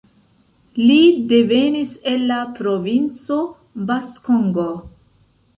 [0.85, 0.95] Li
[1.33, 3.39] devenis el la Provinco
[3.91, 4.69] Bas-Congo.